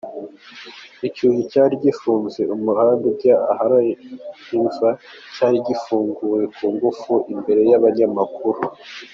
Icyugi 1.07 1.41
cyari 1.51 1.73
gifunze 1.83 2.41
umuhanda 2.55 3.03
ujya 3.11 3.35
ahari 3.51 3.89
imva 4.57 4.89
cyafunguwe 5.35 6.41
ku 6.55 6.65
ngufu 6.73 7.13
imbere 7.33 7.61
y’abanyamakuru. 7.71 8.61